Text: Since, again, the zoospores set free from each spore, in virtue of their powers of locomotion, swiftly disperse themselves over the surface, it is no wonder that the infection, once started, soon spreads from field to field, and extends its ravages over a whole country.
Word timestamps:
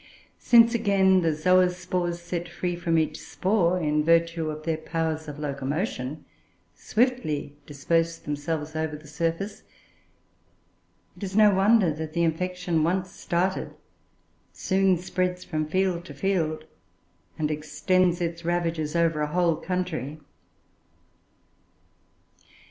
Since, 0.39 0.73
again, 0.73 1.21
the 1.21 1.29
zoospores 1.31 2.15
set 2.19 2.49
free 2.49 2.75
from 2.75 2.97
each 2.97 3.19
spore, 3.19 3.79
in 3.79 4.03
virtue 4.03 4.49
of 4.49 4.63
their 4.63 4.77
powers 4.77 5.27
of 5.27 5.37
locomotion, 5.37 6.25
swiftly 6.73 7.55
disperse 7.67 8.17
themselves 8.17 8.75
over 8.75 8.95
the 8.97 9.05
surface, 9.05 9.61
it 11.15 11.21
is 11.21 11.35
no 11.35 11.53
wonder 11.53 11.93
that 11.93 12.13
the 12.13 12.23
infection, 12.23 12.83
once 12.83 13.11
started, 13.11 13.75
soon 14.51 14.97
spreads 14.97 15.43
from 15.43 15.67
field 15.67 16.03
to 16.05 16.15
field, 16.15 16.63
and 17.37 17.51
extends 17.51 18.21
its 18.21 18.43
ravages 18.43 18.95
over 18.95 19.21
a 19.21 19.27
whole 19.31 19.55
country. 19.55 20.19